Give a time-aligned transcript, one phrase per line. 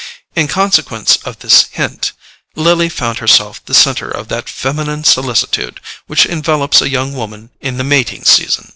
[0.35, 2.11] In consequence of this hint,
[2.55, 7.77] Lily found herself the centre of that feminine solicitude which envelops a young woman in
[7.77, 8.69] the mating season.